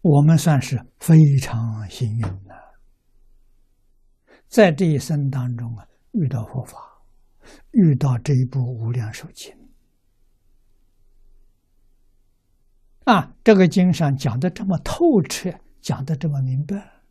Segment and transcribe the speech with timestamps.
[0.00, 2.54] 我们算是非常幸运的，
[4.48, 6.78] 在这一生当中啊，遇到佛法，
[7.72, 9.52] 遇到这一部《无量寿经》
[13.12, 15.50] 啊，这个经上讲的这么透彻，
[15.80, 17.02] 讲的这么明白，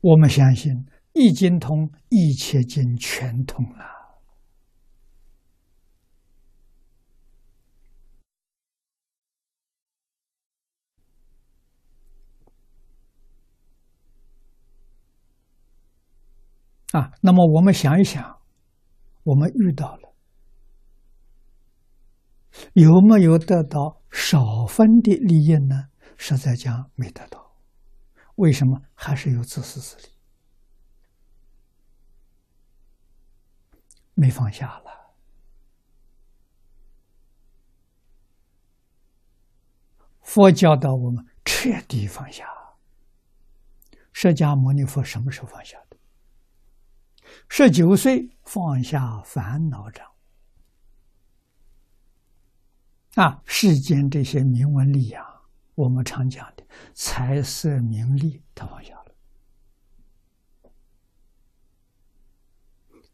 [0.00, 0.72] 我们相信
[1.12, 4.05] 一经通，一切经全通了。
[16.96, 18.40] 啊，那么我们想一想，
[19.22, 20.14] 我们遇到了，
[22.72, 25.90] 有没有得到少分的利益呢？
[26.16, 27.52] 实在讲没得到，
[28.36, 28.80] 为什么？
[28.94, 30.14] 还是有自私自利，
[34.14, 35.12] 没放下了。
[40.22, 42.46] 佛教导我们彻底放下。
[44.14, 45.78] 释迦牟尼佛什么时候放下？
[47.48, 50.06] 十九岁放下烦恼障，
[53.14, 55.24] 啊，世间这些名闻利养，
[55.74, 59.14] 我们常讲的财色名利，他放下了。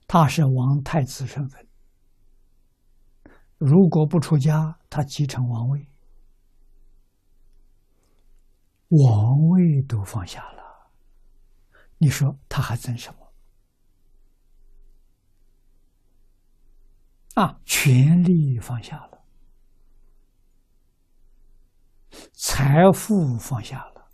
[0.08, 1.67] 他是王太子身份，
[3.58, 5.86] 如果不出家，他继承王位，
[8.89, 10.91] 王位都放下了，
[11.96, 13.22] 你说他还争什么？
[17.34, 19.25] 啊，权力放下了，
[22.34, 24.11] 财富放下了，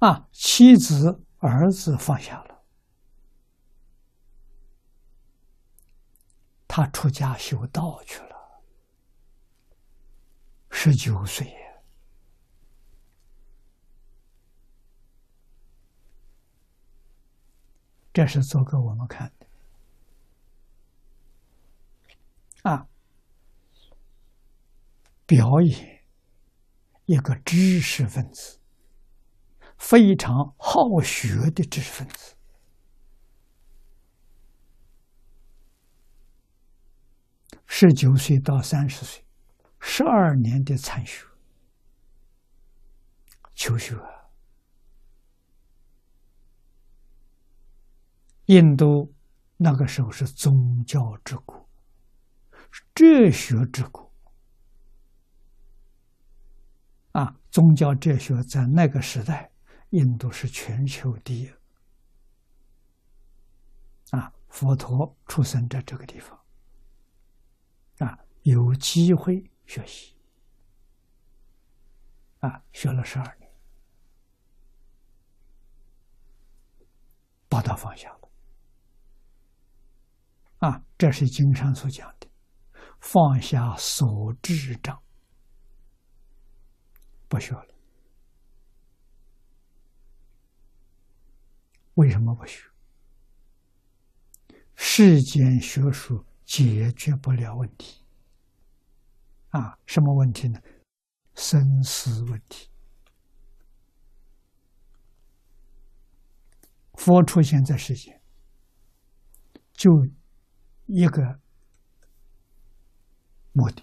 [0.00, 2.62] 啊，妻子、儿子放下了，
[6.68, 8.62] 他出家修道去了，
[10.68, 11.61] 十九岁。
[18.12, 19.46] 这是做给我们看的
[22.70, 22.86] 啊！
[25.26, 26.04] 表演
[27.06, 28.60] 一个知识分子，
[29.78, 32.36] 非常好学的知识分子，
[37.66, 39.24] 十九岁到三十岁，
[39.80, 41.26] 十二年的参学
[43.54, 43.96] 求学。
[48.46, 49.12] 印度
[49.56, 51.68] 那个时候是宗教之国，
[52.94, 54.12] 哲学之国
[57.12, 57.38] 啊！
[57.50, 59.50] 宗教哲学在那个时代，
[59.90, 61.52] 印度是全球第一
[64.10, 64.32] 啊！
[64.48, 66.38] 佛陀出生在这个地方
[67.98, 70.16] 啊，有机会学习
[72.40, 73.50] 啊，学了十二年，
[77.48, 78.18] 把他放下了。
[80.62, 82.28] 啊，这是经上所讲的，
[83.00, 85.02] 放下所知障，
[87.26, 87.66] 不学了。
[91.94, 92.70] 为什么不学？
[94.76, 98.04] 世间学术解决不了问题。
[99.48, 100.60] 啊，什么问题呢？
[101.34, 102.70] 生死问题。
[106.94, 108.22] 佛出现在世间，
[109.72, 109.90] 就。
[110.86, 111.40] 一个
[113.52, 113.82] 目的，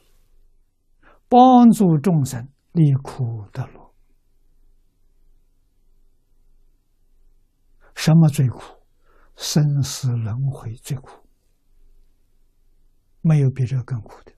[1.27, 3.93] 帮助众生离苦得乐。
[7.95, 8.61] 什么最苦？
[9.35, 11.25] 生死轮回最苦，
[13.21, 14.33] 没有比这更苦的。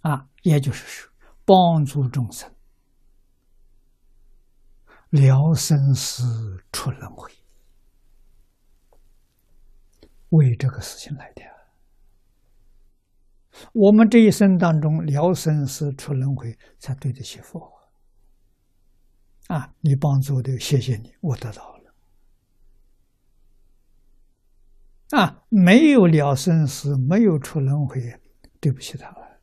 [0.00, 1.12] 啊，也就是说，
[1.44, 2.52] 帮助众生
[5.10, 6.24] 了生死
[6.72, 7.30] 出轮回。
[10.32, 11.42] 为这个事情来的，
[13.72, 17.70] 我们这一生当中了生死出轮回，才对得起佛。
[19.48, 21.94] 啊，你帮助的，谢谢你，我得到了。
[25.10, 28.18] 啊，没有了生死，没有出轮回，
[28.58, 29.38] 对不起他了。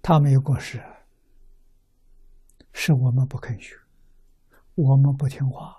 [0.00, 0.80] 他没有过失，
[2.72, 3.74] 是我们不肯学，
[4.76, 5.76] 我们不听话，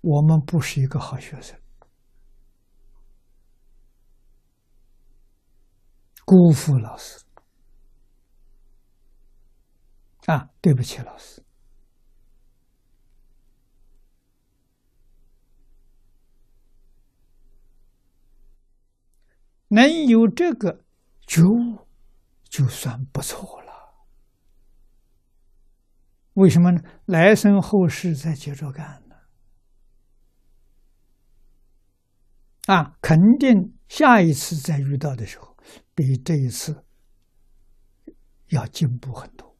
[0.00, 1.56] 我们不是一个好学生。
[6.32, 7.22] 辜负老师。
[10.24, 11.42] 啊对不起老师。
[19.68, 20.82] 能有这个
[21.26, 21.86] 觉悟
[22.44, 23.72] 就算不错了。
[26.32, 26.80] 为什么呢？
[27.04, 29.16] 来生后世再接着干呢？
[32.74, 35.51] 啊肯定下一次再遇到的时候
[35.94, 36.84] 比这一次
[38.48, 39.56] 要进步很多。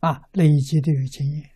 [0.00, 1.50] 啊，累积的有经验，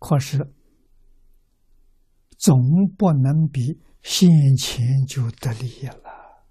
[0.00, 0.52] 可是
[2.36, 2.58] 总
[2.96, 6.44] 不能比先前就得利了。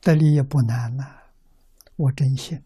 [0.00, 1.04] 得利也不难呐，
[1.94, 2.64] 我真信，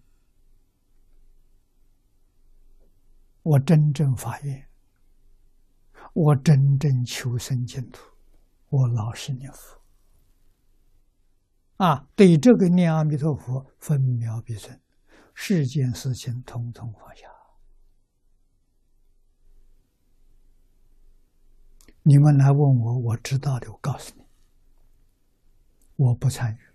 [3.43, 4.66] 我真正发愿，
[6.16, 8.00] 我真正求生净土，
[8.70, 9.78] 我老实念佛，
[11.76, 14.80] 啊，对这个念阿弥陀佛分秒必争，
[15.34, 17.28] 世间事情统统放下。
[22.02, 24.24] 你们来问我，我知道的，我告诉你，
[25.96, 26.65] 我不参与。